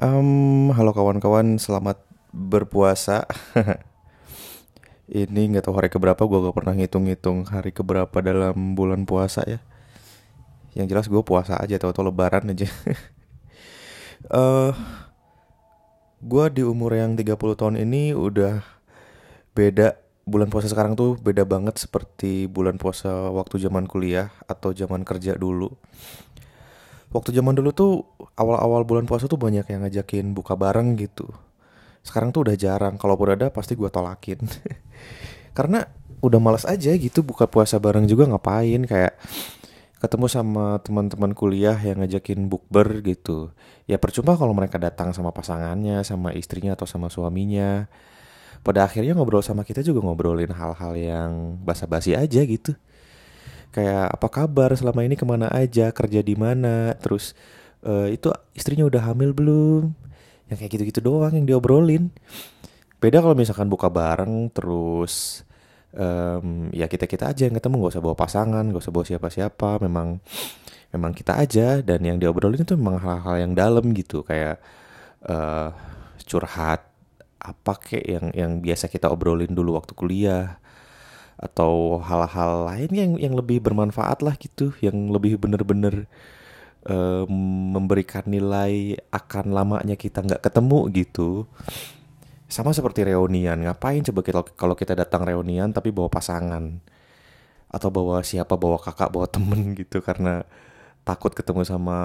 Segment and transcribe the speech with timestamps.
[0.00, 2.00] Um, halo kawan-kawan, selamat
[2.32, 3.28] berpuasa.
[5.12, 9.60] Ini nggak tahu hari keberapa, gue gak pernah ngitung-ngitung hari keberapa dalam bulan puasa ya.
[10.72, 12.68] Yang jelas gue puasa aja, tahu-tahu lebaran aja.
[14.22, 14.70] Eh, uh,
[16.22, 18.62] gue di umur yang 30 tahun ini udah
[19.50, 25.02] beda bulan puasa sekarang tuh beda banget seperti bulan puasa waktu zaman kuliah atau zaman
[25.02, 25.74] kerja dulu
[27.12, 27.92] waktu zaman dulu tuh
[28.36, 31.28] awal-awal bulan puasa tuh banyak yang ngajakin buka bareng gitu.
[32.02, 32.98] Sekarang tuh udah jarang.
[32.98, 34.42] Kalau pun ada pasti gue tolakin.
[35.56, 35.84] Karena
[36.22, 39.18] udah malas aja gitu buka puasa bareng juga ngapain kayak
[39.98, 43.54] ketemu sama teman-teman kuliah yang ngajakin bukber gitu.
[43.86, 47.86] Ya percuma kalau mereka datang sama pasangannya, sama istrinya atau sama suaminya.
[48.62, 51.30] Pada akhirnya ngobrol sama kita juga ngobrolin hal-hal yang
[51.62, 52.78] basa-basi aja gitu
[53.72, 57.32] kayak apa kabar selama ini ke mana aja kerja di mana terus
[57.86, 59.92] uh, itu istrinya udah hamil belum?
[60.50, 62.12] Yang kayak gitu-gitu doang yang diobrolin.
[63.02, 65.42] Beda kalau misalkan buka bareng terus
[65.90, 67.88] um, ya kita kita aja yang ketemu.
[67.88, 69.70] Gak usah bawa pasangan gak usah bawa siapa-siapa.
[69.82, 70.22] Memang
[70.94, 71.82] memang kita aja.
[71.82, 74.22] Dan yang diobrolin itu memang hal-hal yang dalam gitu.
[74.22, 74.62] Kayak
[75.26, 75.74] uh,
[76.22, 76.86] curhat
[77.42, 80.62] apa kayak yang yang biasa kita obrolin dulu waktu kuliah.
[81.42, 84.70] Atau hal-hal lain yang yang lebih bermanfaat lah gitu.
[84.78, 86.06] Yang lebih bener-bener
[86.86, 87.30] um,
[87.78, 91.46] memberikan nilai akan lamanya kita nggak ketemu gitu.
[92.50, 96.82] Sama seperti reunian ngapain coba kita kalau kita datang reunian tapi bawa pasangan?
[97.72, 100.44] Atau bawa siapa bawa kakak bawa temen gitu karena
[101.02, 101.98] takut ketemu sama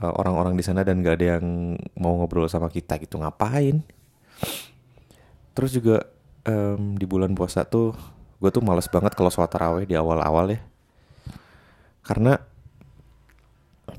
[0.00, 3.82] uh, orang-orang di sana dan gak ada yang mau ngobrol sama kita gitu ngapain?
[5.52, 6.06] Terus juga
[6.48, 7.92] um, di bulan puasa tuh
[8.42, 10.60] gue tuh males banget kalau sholat taraweh di awal-awal ya.
[12.02, 12.34] Karena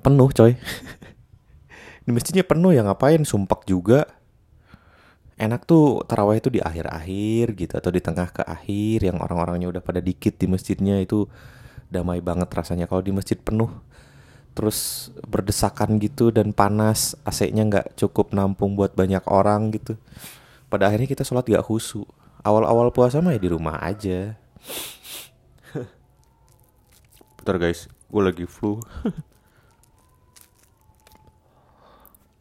[0.04, 0.54] penuh coy.
[2.06, 3.24] Di masjidnya penuh ya ngapain?
[3.24, 4.06] Sumpah juga.
[5.40, 9.82] Enak tuh taraweh itu di akhir-akhir gitu atau di tengah ke akhir yang orang-orangnya udah
[9.82, 11.26] pada dikit di masjidnya itu
[11.90, 12.86] damai banget rasanya.
[12.86, 13.72] Kalau di masjid penuh
[14.54, 19.98] terus berdesakan gitu dan panas AC-nya nggak cukup nampung buat banyak orang gitu.
[20.70, 22.06] Pada akhirnya kita sholat gak khusyuk
[22.44, 24.36] awal-awal puasa mah ya di rumah aja.
[27.40, 28.78] Bentar guys, gue lagi flu.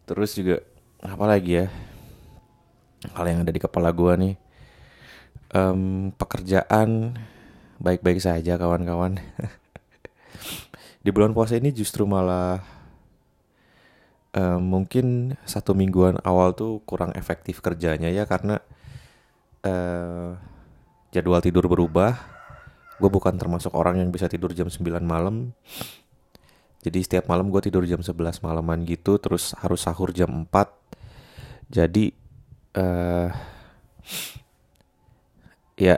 [0.03, 0.57] Terus juga
[1.03, 1.67] apa lagi ya?
[3.15, 4.35] Hal yang ada di kepala gue nih,
[5.55, 7.19] um, pekerjaan
[7.83, 9.19] baik-baik saja kawan-kawan.
[11.05, 12.63] di bulan puasa ini justru malah
[14.39, 18.63] um, mungkin satu mingguan awal tuh kurang efektif kerjanya ya karena
[19.67, 20.39] uh,
[21.11, 22.17] jadwal tidur berubah.
[23.03, 25.51] Gue bukan termasuk orang yang bisa tidur jam 9 malam.
[26.83, 30.51] Jadi setiap malam gue tidur jam 11 malaman gitu, terus harus sahur jam 4.
[31.71, 32.11] Jadi
[32.77, 33.31] uh,
[35.79, 35.97] ya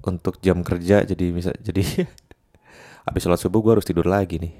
[0.00, 1.84] untuk jam kerja jadi bisa jadi
[3.06, 4.54] habis sholat subuh gue harus tidur lagi nih.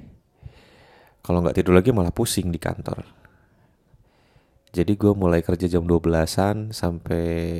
[1.23, 3.07] Kalau nggak tidur lagi malah pusing di kantor.
[4.71, 7.59] Jadi gue mulai kerja jam 12-an sampai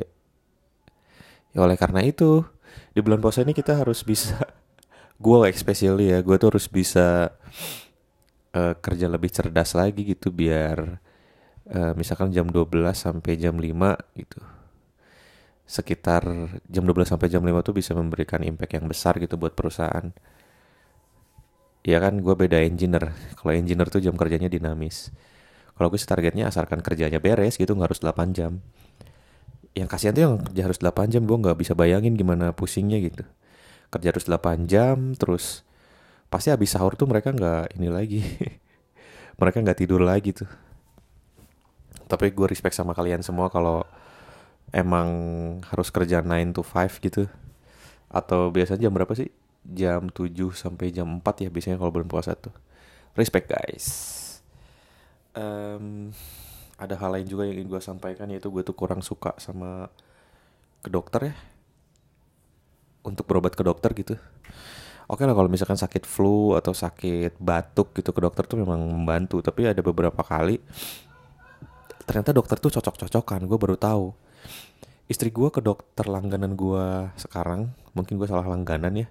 [1.51, 2.47] Ya oleh karena itu
[2.95, 4.39] di bulan puasa ini kita harus bisa
[5.23, 7.35] gue especially ya gue tuh harus bisa
[8.55, 10.99] uh, kerja lebih cerdas lagi gitu biar
[11.71, 14.39] uh, misalkan jam 12 sampai jam 5 gitu.
[15.67, 16.23] Sekitar
[16.67, 20.11] jam 12 sampai jam 5 tuh bisa memberikan impact yang besar gitu buat perusahaan.
[21.81, 23.15] Ya kan gue beda engineer.
[23.39, 25.09] Kalau engineer tuh jam kerjanya dinamis.
[25.73, 28.61] Kalau gue targetnya asalkan kerjanya beres gitu nggak harus 8 jam.
[29.71, 33.23] Yang kasihan tuh yang kerja harus 8 jam gue nggak bisa bayangin gimana pusingnya gitu.
[33.89, 35.65] Kerja harus 8 jam terus
[36.31, 38.23] pasti habis sahur tuh mereka nggak ini lagi.
[39.39, 40.47] Mereka nggak tidur lagi tuh.
[42.07, 43.83] Tapi gue respect sama kalian semua kalau
[44.71, 45.09] emang
[45.67, 47.27] harus kerja 9 to 5 gitu.
[48.07, 49.27] Atau biasanya jam berapa sih?
[49.67, 52.55] Jam 7 sampai jam 4 ya biasanya kalau bulan puasa tuh.
[53.19, 53.85] Respect guys.
[55.35, 56.15] Um,
[56.79, 59.91] ada hal lain juga yang ingin gue sampaikan yaitu gue tuh kurang suka sama
[60.79, 61.35] ke dokter ya.
[63.03, 64.15] Untuk berobat ke dokter gitu
[65.11, 69.43] oke lah kalau misalkan sakit flu atau sakit batuk gitu ke dokter tuh memang membantu.
[69.43, 70.63] Tapi ada beberapa kali
[72.07, 74.15] ternyata dokter tuh cocok-cocokan gue baru tahu.
[75.11, 79.07] Istri gue ke dokter langganan gue sekarang mungkin gue salah langganan ya.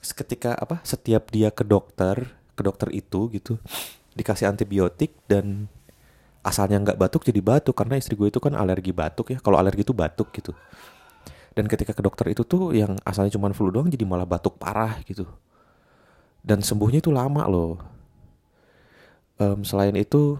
[0.00, 3.60] Ketika apa setiap dia ke dokter ke dokter itu gitu
[4.16, 5.68] dikasih antibiotik dan
[6.40, 9.38] asalnya nggak batuk jadi batuk karena istri gue itu kan alergi batuk ya.
[9.44, 10.56] Kalau alergi itu batuk gitu
[11.56, 15.00] dan ketika ke dokter itu tuh yang asalnya cuma flu doang jadi malah batuk parah
[15.08, 15.24] gitu.
[16.44, 17.80] Dan sembuhnya itu lama loh.
[19.40, 20.36] Um, selain itu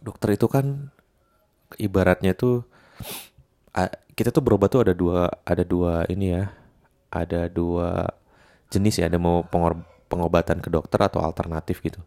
[0.00, 0.88] dokter itu kan
[1.76, 2.64] ibaratnya tuh
[4.14, 6.52] kita tuh berobat tuh ada dua ada dua ini ya
[7.12, 8.08] ada dua
[8.72, 9.44] jenis ya ada mau
[10.08, 12.00] pengobatan ke dokter atau alternatif gitu.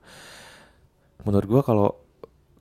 [1.25, 1.89] Menurut gua kalau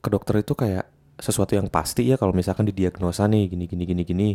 [0.00, 4.02] ke dokter itu kayak sesuatu yang pasti ya kalau misalkan didiagnosa nih gini gini gini
[4.04, 4.28] gini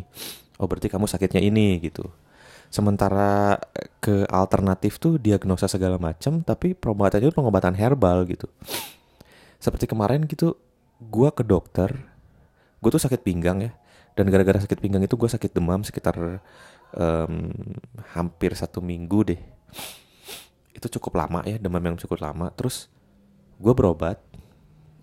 [0.57, 2.05] oh berarti kamu sakitnya ini gitu.
[2.71, 3.59] Sementara
[3.99, 8.49] ke alternatif tuh diagnosa segala macam tapi pengobatannya itu pengobatan herbal gitu.
[9.61, 10.57] Seperti kemarin gitu
[11.01, 11.89] gue ke dokter
[12.81, 13.71] gue tuh sakit pinggang ya
[14.17, 16.41] dan gara-gara sakit pinggang itu gue sakit demam sekitar
[16.97, 17.33] um,
[18.17, 19.41] hampir satu minggu deh.
[20.73, 22.49] Itu cukup lama ya demam yang cukup lama.
[22.57, 22.89] Terus
[23.61, 24.17] gue berobat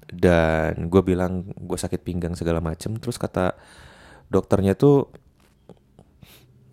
[0.09, 2.97] dan gue bilang gue sakit pinggang segala macem.
[2.97, 3.53] Terus kata
[4.33, 5.09] dokternya tuh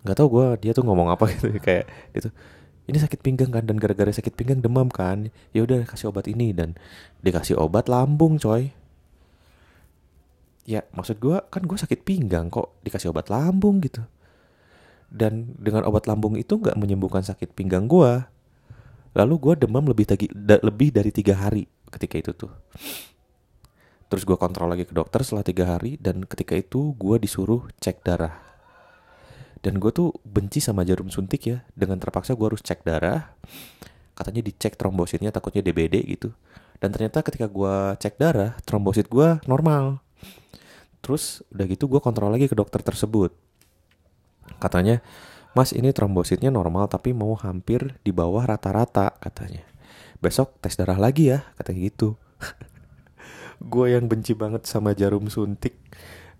[0.06, 1.28] nggak tau gue dia tuh ngomong apa.
[1.32, 1.84] Gitu kayak
[2.16, 2.28] itu
[2.86, 5.28] ini sakit pinggang kan dan gara-gara sakit pinggang demam kan.
[5.52, 6.56] Ya udah kasih obat ini.
[6.56, 6.78] Dan
[7.20, 8.72] dikasih obat lambung coy.
[10.66, 14.02] Ya maksud gue kan gue sakit pinggang kok dikasih obat lambung gitu.
[15.06, 18.26] Dan dengan obat lambung itu nggak menyembuhkan sakit pinggang gue
[19.16, 22.52] lalu gue demam lebih tagi, da, lebih dari tiga hari ketika itu tuh
[24.06, 28.06] terus gue kontrol lagi ke dokter setelah tiga hari dan ketika itu gue disuruh cek
[28.06, 28.38] darah
[29.64, 33.34] dan gue tuh benci sama jarum suntik ya dengan terpaksa gue harus cek darah
[34.14, 36.30] katanya dicek trombositnya takutnya DBD gitu
[36.78, 40.06] dan ternyata ketika gue cek darah trombosit gue normal
[41.06, 43.30] Terus udah gitu gue kontrol lagi ke dokter tersebut.
[44.58, 44.98] Katanya,
[45.54, 49.62] mas ini trombositnya normal tapi mau hampir di bawah rata-rata katanya.
[50.18, 52.18] Besok tes darah lagi ya, katanya gitu.
[53.62, 55.76] gue yang benci banget sama jarum suntik.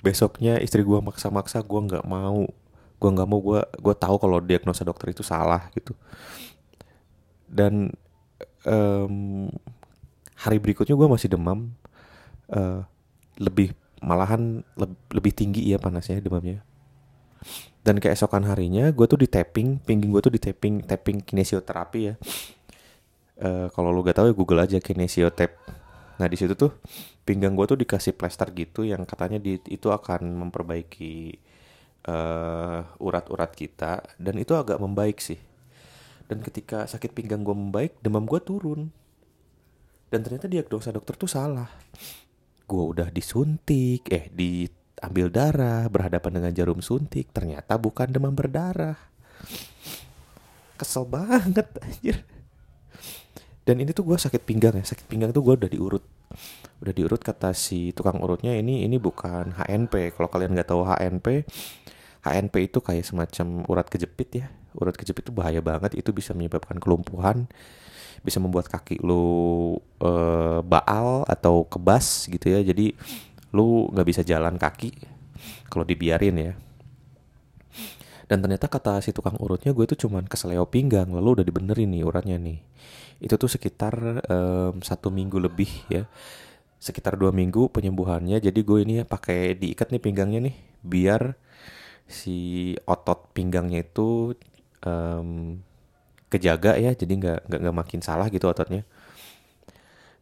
[0.00, 2.48] Besoknya istri gue maksa-maksa gue nggak mau.
[2.96, 5.92] Gue nggak mau gue gue tahu kalau diagnosa dokter itu salah gitu.
[7.46, 7.92] Dan
[8.66, 9.48] um,
[10.36, 11.72] hari berikutnya gue masih demam.
[12.46, 12.86] Uh,
[13.36, 16.64] lebih malahan le lebih tinggi ya panasnya demamnya
[17.86, 22.14] dan keesokan harinya gue tuh di tapping pingging gue tuh di tapping tapping kinesioterapi ya
[23.46, 25.54] uh, kalau lu gak tahu ya google aja kinesiotap
[26.16, 26.72] nah di situ tuh
[27.28, 31.36] pinggang gue tuh dikasih plester gitu yang katanya di, itu akan memperbaiki
[32.08, 35.38] uh, urat-urat kita dan itu agak membaik sih
[36.26, 38.88] dan ketika sakit pinggang gue membaik demam gue turun
[40.08, 41.68] dan ternyata diagnosa dokter tuh salah
[42.66, 48.98] gue udah disuntik, eh diambil darah, berhadapan dengan jarum suntik, ternyata bukan demam berdarah.
[50.74, 52.26] Kesel banget anjir.
[53.66, 56.04] Dan ini tuh gue sakit pinggang ya, sakit pinggang tuh gue udah diurut.
[56.78, 60.14] Udah diurut kata si tukang urutnya ini ini bukan HNP.
[60.14, 61.42] Kalau kalian nggak tahu HNP,
[62.22, 64.46] HNP itu kayak semacam urat kejepit ya.
[64.78, 67.50] Urat kejepit itu bahaya banget, itu bisa menyebabkan kelumpuhan
[68.26, 72.90] bisa membuat kaki lu uh, baal atau kebas gitu ya jadi
[73.54, 74.90] lu nggak bisa jalan kaki
[75.70, 76.52] kalau dibiarin ya
[78.26, 82.02] dan ternyata kata si tukang urutnya gue tuh cuman keseleo pinggang lalu udah dibenerin nih
[82.02, 82.58] uratnya nih
[83.16, 83.94] itu tuh sekitar
[84.28, 86.04] um, satu minggu lebih ya.
[86.76, 88.36] Sekitar dua minggu penyembuhannya.
[88.38, 91.34] Jadi gue ini pakai diikat nih pinggangnya nih biar
[92.06, 94.36] si otot pinggangnya itu
[94.84, 95.56] um,
[96.28, 96.92] kejaga ya.
[96.92, 98.84] Jadi nggak nggak makin salah gitu ototnya.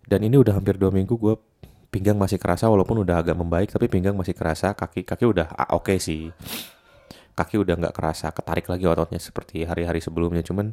[0.04, 1.34] Dan ini udah hampir dua minggu gue
[1.90, 4.70] pinggang masih kerasa walaupun udah agak membaik tapi pinggang masih kerasa.
[4.78, 6.30] Kaki kaki udah ah, oke okay sih.
[7.34, 10.46] Kaki udah nggak kerasa ketarik lagi ototnya seperti hari-hari sebelumnya.
[10.46, 10.70] Cuman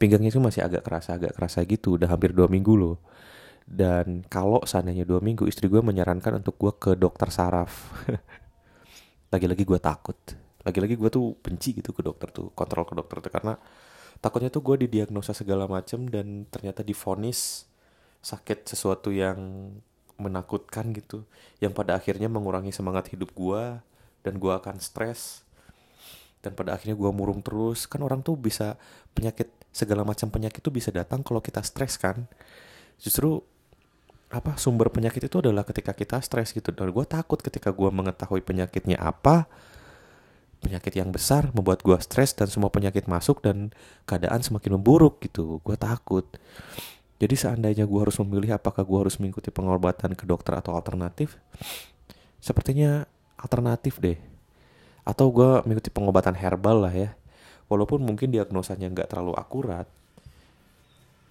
[0.00, 2.00] pinggangnya itu masih agak kerasa agak kerasa gitu.
[2.00, 2.96] Udah hampir dua minggu loh.
[3.68, 7.92] Dan kalau seandainya dua minggu istri gue menyarankan untuk gue ke dokter saraf.
[9.32, 10.16] Lagi-lagi gue takut.
[10.64, 13.30] Lagi-lagi gue tuh benci gitu ke dokter tuh kontrol ke dokter tuh.
[13.30, 13.54] Karena
[14.24, 17.68] takutnya tuh gue didiagnosa segala macem dan ternyata difonis
[18.24, 19.70] sakit sesuatu yang
[20.16, 21.28] menakutkan gitu.
[21.60, 23.62] Yang pada akhirnya mengurangi semangat hidup gue
[24.24, 25.44] dan gue akan stres.
[26.40, 27.84] Dan pada akhirnya gue murung terus.
[27.84, 28.80] Kan orang tuh bisa
[29.12, 32.26] penyakit segala macam penyakit tuh bisa datang kalau kita stres kan?
[33.00, 33.42] Justru
[34.30, 36.70] apa sumber penyakit itu adalah ketika kita stres gitu.
[36.70, 39.50] Dan gue takut ketika gue mengetahui penyakitnya apa
[40.60, 43.74] penyakit yang besar membuat gue stres dan semua penyakit masuk dan
[44.06, 45.58] keadaan semakin memburuk gitu.
[45.66, 46.26] Gue takut.
[47.20, 51.36] Jadi seandainya gue harus memilih apakah gue harus mengikuti pengobatan ke dokter atau alternatif
[52.40, 53.04] sepertinya
[53.36, 54.16] alternatif deh.
[55.04, 57.10] Atau gue mengikuti pengobatan herbal lah ya
[57.70, 59.86] walaupun mungkin diagnosanya nggak terlalu akurat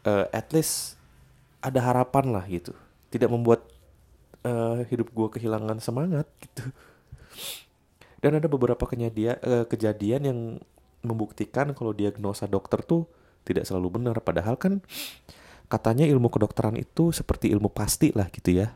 [0.08, 0.96] uh, at least
[1.60, 2.72] ada harapan lah gitu
[3.12, 3.68] tidak membuat
[4.48, 6.72] uh, hidup gue kehilangan semangat gitu
[8.20, 10.40] dan ada beberapa kejadian, uh, kejadian yang
[11.00, 13.08] membuktikan kalau diagnosa dokter tuh
[13.48, 14.20] tidak selalu benar.
[14.20, 14.84] Padahal kan
[15.72, 18.76] katanya ilmu kedokteran itu seperti ilmu pasti lah gitu ya.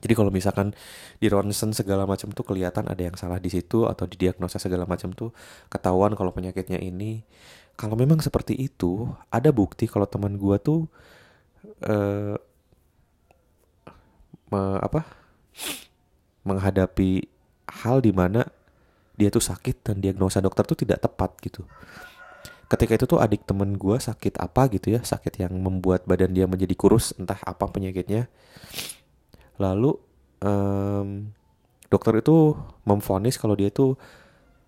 [0.00, 0.76] Jadi kalau misalkan
[1.16, 4.84] di ronsen segala macam tuh kelihatan ada yang salah di situ atau di diagnosa segala
[4.84, 5.32] macam tuh
[5.72, 7.24] ketahuan kalau penyakitnya ini.
[7.76, 10.88] Kalau memang seperti itu ada bukti kalau teman gua tuh
[11.84, 12.36] eh
[14.56, 15.04] apa
[16.46, 17.28] menghadapi
[17.84, 18.46] hal di mana
[19.16, 21.64] dia tuh sakit dan diagnosa dokter tuh tidak tepat gitu.
[22.66, 26.50] Ketika itu tuh adik temen gue sakit apa gitu ya sakit yang membuat badan dia
[26.50, 28.26] menjadi kurus entah apa penyakitnya
[29.56, 29.96] lalu
[30.44, 31.30] um,
[31.88, 33.94] dokter itu memfonis kalau dia tuh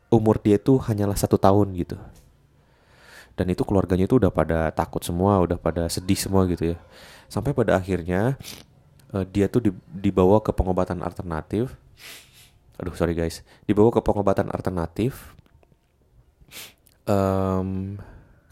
[0.09, 1.97] umur dia tuh hanyalah satu tahun gitu.
[3.39, 6.77] Dan itu keluarganya itu udah pada takut semua udah pada sedih semua gitu ya.
[7.31, 8.35] Sampai pada akhirnya
[9.15, 11.77] uh, dia tuh dibawa ke pengobatan alternatif.
[12.81, 13.47] Aduh sorry guys.
[13.69, 15.37] Dibawa ke pengobatan alternatif.
[17.09, 17.97] Um,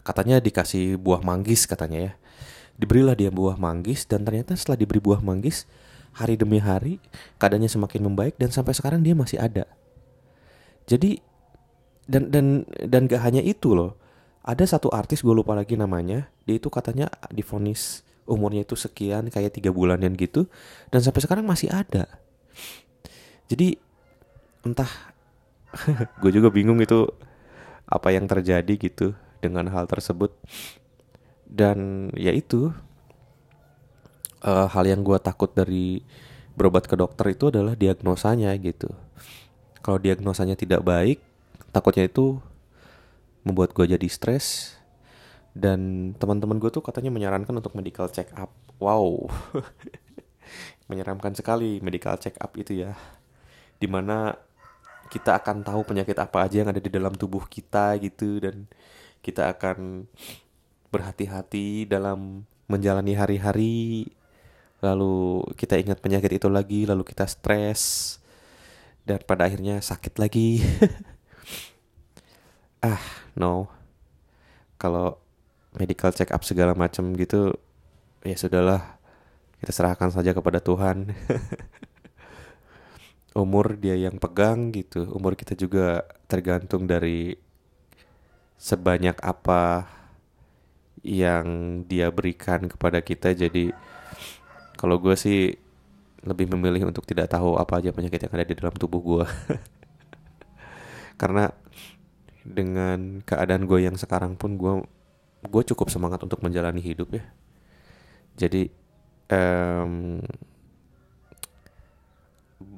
[0.01, 2.13] katanya dikasih buah manggis katanya ya.
[2.77, 5.65] Diberilah dia buah manggis dan ternyata setelah diberi buah manggis
[6.17, 6.97] hari demi hari
[7.37, 9.69] keadaannya semakin membaik dan sampai sekarang dia masih ada.
[10.89, 11.21] Jadi
[12.09, 13.93] dan dan dan gak hanya itu loh.
[14.47, 19.59] Ada satu artis gue lupa lagi namanya dia itu katanya difonis umurnya itu sekian kayak
[19.59, 20.47] tiga bulanan gitu
[20.89, 22.07] dan sampai sekarang masih ada.
[23.47, 23.77] Jadi
[24.65, 24.89] entah
[26.23, 27.07] gue juga bingung itu
[27.87, 30.33] apa yang terjadi gitu dengan hal tersebut.
[31.47, 32.75] Dan ya itu
[34.43, 36.01] uh, hal yang gue takut dari
[36.57, 38.89] berobat ke dokter itu adalah diagnosanya gitu.
[39.81, 41.21] Kalau diagnosanya tidak baik
[41.71, 42.41] takutnya itu
[43.45, 44.75] membuat gue jadi stres.
[45.57, 48.53] Dan teman-teman gue tuh katanya menyarankan untuk medical check up.
[48.77, 49.25] Wow.
[50.89, 52.93] Menyeramkan sekali medical check up itu ya.
[53.77, 54.37] Di mana
[55.09, 58.69] kita akan tahu penyakit apa aja yang ada di dalam tubuh kita gitu dan
[59.25, 60.05] kita akan
[60.93, 64.11] berhati-hati dalam menjalani hari-hari
[64.81, 68.17] lalu kita ingat penyakit itu lagi lalu kita stres
[69.07, 70.61] dan pada akhirnya sakit lagi.
[72.77, 73.01] Ah
[73.33, 73.65] no.
[74.77, 75.17] Kalau
[75.73, 77.57] medical check up segala macam gitu
[78.21, 79.01] ya sudahlah
[79.57, 81.09] kita serahkan saja kepada Tuhan.
[83.33, 87.37] Umur dia yang pegang gitu umur kita juga tergantung dari
[88.57, 89.85] sebanyak apa
[91.05, 93.33] yang dia berikan kepada kita.
[93.33, 93.73] Jadi
[94.77, 95.51] kalau gue sih
[96.23, 99.25] lebih memilih untuk tidak tahu apa aja penyakit yang ada di dalam tubuh gue
[101.21, 101.49] karena
[102.47, 104.73] dengan keadaan gue yang sekarang pun gue
[105.47, 107.23] gue cukup semangat untuk menjalani hidup ya.
[108.37, 108.69] Jadi
[109.33, 110.21] um,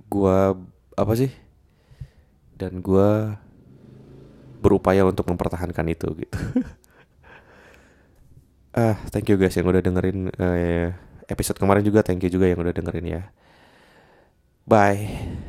[0.07, 0.55] gua
[0.95, 1.31] apa sih?
[2.55, 3.39] Dan gua
[4.59, 6.37] berupaya untuk mempertahankan itu gitu.
[8.69, 10.93] Ah thank you guys yang udah dengerin uh,
[11.29, 12.01] episode kemarin juga.
[12.01, 13.21] Thank you juga yang udah dengerin ya.
[14.69, 15.48] Bye